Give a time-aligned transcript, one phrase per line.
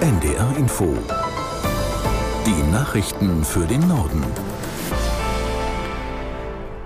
[0.00, 0.96] NDR Info.
[2.46, 4.24] Die Nachrichten für den Norden.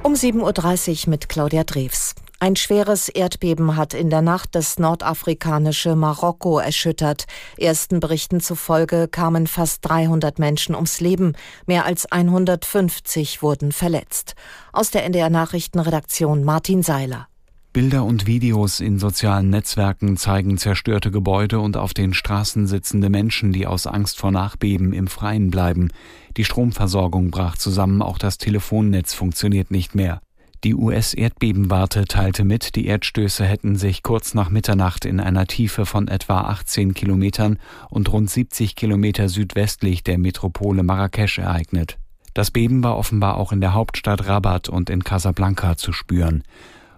[0.02, 2.16] Um 7.30 Uhr mit Claudia Drews.
[2.40, 7.26] Ein schweres Erdbeben hat in der Nacht das nordafrikanische Marokko erschüttert.
[7.56, 11.36] Ersten Berichten zufolge kamen fast 300 Menschen ums Leben.
[11.66, 14.34] Mehr als 150 wurden verletzt.
[14.72, 17.28] Aus der NDR Nachrichtenredaktion Martin Seiler.
[17.74, 23.52] Bilder und Videos in sozialen Netzwerken zeigen zerstörte Gebäude und auf den Straßen sitzende Menschen,
[23.52, 25.88] die aus Angst vor Nachbeben im Freien bleiben.
[26.36, 30.20] Die Stromversorgung brach zusammen, auch das Telefonnetz funktioniert nicht mehr.
[30.62, 36.06] Die US-Erdbebenwarte teilte mit, die Erdstöße hätten sich kurz nach Mitternacht in einer Tiefe von
[36.06, 37.58] etwa 18 Kilometern
[37.90, 41.98] und rund 70 Kilometer südwestlich der Metropole Marrakesch ereignet.
[42.34, 46.44] Das Beben war offenbar auch in der Hauptstadt Rabat und in Casablanca zu spüren.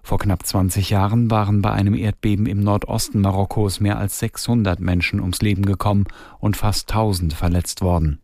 [0.06, 5.18] Vor knapp 20 Jahren waren bei einem Erdbeben im Nordosten Marokkos mehr als 600 Menschen
[5.18, 6.04] ums Leben gekommen
[6.38, 8.20] und fast 1000 verletzt worden.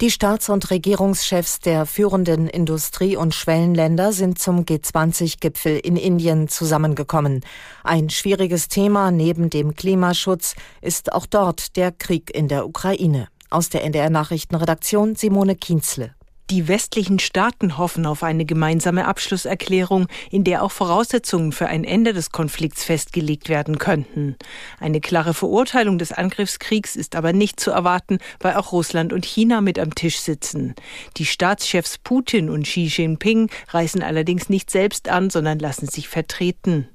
[0.00, 7.42] Die Staats- und Regierungschefs der führenden Industrie- und Schwellenländer sind zum G20-Gipfel in Indien zusammengekommen.
[7.84, 13.28] Ein schwieriges Thema neben dem Klimaschutz ist auch dort der Krieg in der Ukraine.
[13.50, 16.17] Aus der NDR Nachrichtenredaktion Simone Kienzle.
[16.50, 22.14] Die westlichen Staaten hoffen auf eine gemeinsame Abschlusserklärung, in der auch Voraussetzungen für ein Ende
[22.14, 24.34] des Konflikts festgelegt werden könnten.
[24.80, 29.60] Eine klare Verurteilung des Angriffskriegs ist aber nicht zu erwarten, weil auch Russland und China
[29.60, 30.74] mit am Tisch sitzen.
[31.18, 36.88] Die Staatschefs Putin und Xi Jinping reisen allerdings nicht selbst an, sondern lassen sich vertreten.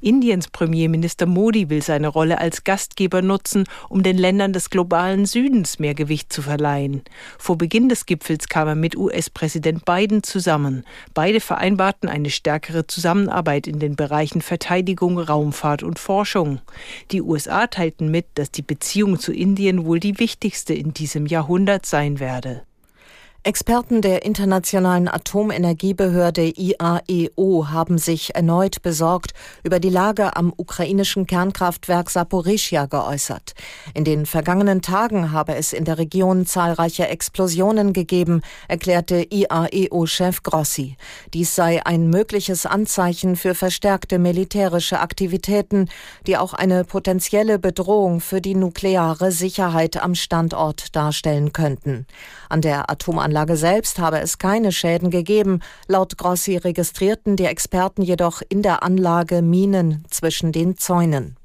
[0.00, 5.78] Indiens Premierminister Modi will seine Rolle als Gastgeber nutzen, um den Ländern des globalen Südens
[5.78, 7.02] mehr Gewicht zu verleihen.
[7.38, 10.84] Vor Beginn des Gipfels kam er mit US-Präsident Biden zusammen.
[11.14, 16.60] Beide vereinbarten eine stärkere Zusammenarbeit in den Bereichen Verteidigung, Raumfahrt und Forschung.
[17.10, 21.86] Die USA teilten mit, dass die Beziehung zu Indien wohl die wichtigste in diesem Jahrhundert
[21.86, 22.62] sein werde.
[23.44, 32.10] Experten der Internationalen Atomenergiebehörde IAEO haben sich erneut besorgt über die Lage am ukrainischen Kernkraftwerk
[32.10, 33.54] Saporischia geäußert.
[33.94, 40.96] In den vergangenen Tagen habe es in der Region zahlreiche Explosionen gegeben, erklärte IAEO-Chef Grossi.
[41.32, 45.88] Dies sei ein mögliches Anzeichen für verstärkte militärische Aktivitäten,
[46.26, 52.06] die auch eine potenzielle Bedrohung für die nukleare Sicherheit am Standort darstellen könnten.
[52.48, 52.90] An der
[53.28, 55.60] Atomanlage selbst habe es keine Schäden gegeben.
[55.86, 61.36] Laut Grossi registrierten die Experten jedoch in der Anlage Minen zwischen den Zäunen.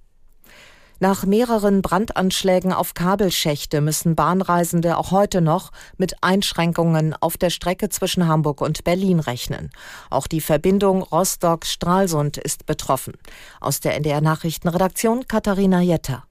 [0.99, 7.89] Nach mehreren Brandanschlägen auf Kabelschächte müssen Bahnreisende auch heute noch mit Einschränkungen auf der Strecke
[7.89, 9.69] zwischen Hamburg und Berlin rechnen.
[10.09, 13.15] Auch die Verbindung Rostock-Stralsund ist betroffen.
[13.59, 16.23] Aus der NDR Nachrichtenredaktion Katharina Jetter.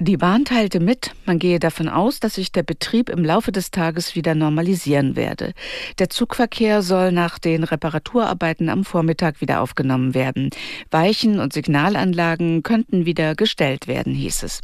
[0.00, 3.72] Die Bahn teilte mit, man gehe davon aus, dass sich der Betrieb im Laufe des
[3.72, 5.54] Tages wieder normalisieren werde.
[5.98, 10.50] Der Zugverkehr soll nach den Reparaturarbeiten am Vormittag wieder aufgenommen werden.
[10.92, 14.60] Weichen und Signalanlagen könnten wieder gestellt werden, hieß es.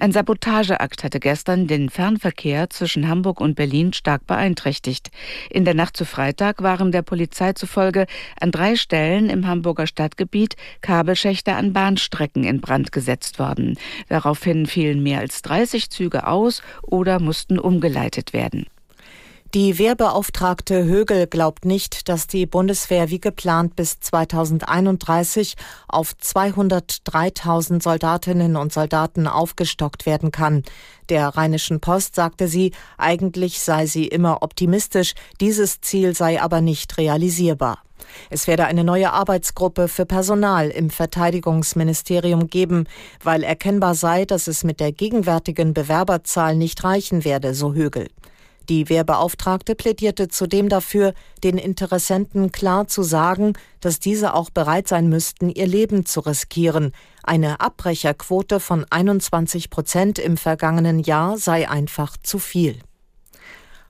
[0.00, 5.12] Ein Sabotageakt hatte gestern den Fernverkehr zwischen Hamburg und Berlin stark beeinträchtigt.
[5.48, 8.06] In der Nacht zu Freitag waren der Polizei zufolge
[8.40, 13.78] an drei Stellen im Hamburger Stadtgebiet Kabelschächte an Bahnstrecken in Brand gesetzt worden.
[14.08, 18.66] Daraufhin fielen mehr als 30 Züge aus oder mussten umgeleitet werden.
[19.54, 25.56] Die Wehrbeauftragte Högel glaubt nicht, dass die Bundeswehr wie geplant bis 2031
[25.88, 30.62] auf 203.000 Soldatinnen und Soldaten aufgestockt werden kann.
[31.10, 36.96] Der Rheinischen Post sagte sie, eigentlich sei sie immer optimistisch, dieses Ziel sei aber nicht
[36.96, 37.82] realisierbar.
[38.30, 42.86] Es werde eine neue Arbeitsgruppe für Personal im Verteidigungsministerium geben,
[43.22, 48.08] weil erkennbar sei, dass es mit der gegenwärtigen Bewerberzahl nicht reichen werde, so Högel.
[48.68, 55.08] Die Wehrbeauftragte plädierte zudem dafür, den Interessenten klar zu sagen, dass diese auch bereit sein
[55.08, 56.92] müssten, ihr Leben zu riskieren.
[57.22, 62.78] Eine Abbrecherquote von 21 Prozent im vergangenen Jahr sei einfach zu viel.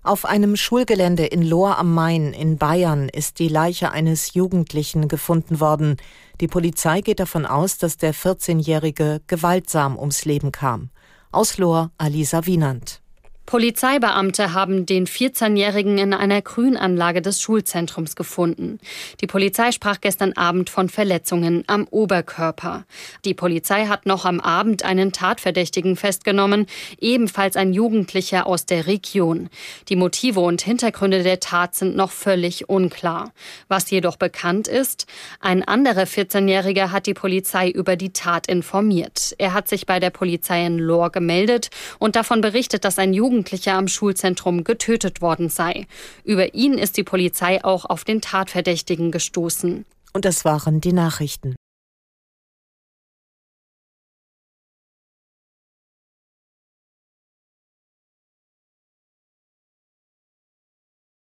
[0.04, 5.60] Auf einem Schulgelände in Lohr am Main in Bayern ist die Leiche eines Jugendlichen gefunden
[5.60, 5.96] worden.
[6.40, 10.90] Die Polizei geht davon aus, dass der 14-Jährige gewaltsam ums Leben kam.
[11.30, 13.01] Aus Lohr Alisa Wienand.
[13.52, 18.78] Polizeibeamte haben den 14-Jährigen in einer Grünanlage des Schulzentrums gefunden.
[19.20, 22.86] Die Polizei sprach gestern Abend von Verletzungen am Oberkörper.
[23.26, 26.64] Die Polizei hat noch am Abend einen Tatverdächtigen festgenommen,
[26.98, 29.50] ebenfalls ein Jugendlicher aus der Region.
[29.90, 33.32] Die Motive und Hintergründe der Tat sind noch völlig unklar.
[33.68, 35.06] Was jedoch bekannt ist,
[35.40, 39.34] ein anderer 14-Jähriger hat die Polizei über die Tat informiert.
[39.36, 43.12] Er hat sich bei der Polizei in Lohr gemeldet und davon berichtet, dass ein
[43.42, 45.86] Jugendlicher am Schulzentrum getötet worden sei.
[46.22, 49.84] Über ihn ist die Polizei auch auf den Tatverdächtigen gestoßen.
[50.12, 51.56] Und das waren die Nachrichten.